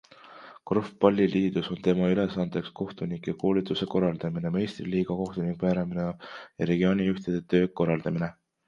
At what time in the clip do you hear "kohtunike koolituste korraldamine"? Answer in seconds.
2.81-4.55